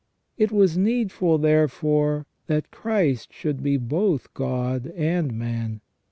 [0.35, 5.81] It was needful, therefore, that Christ should be both God and man.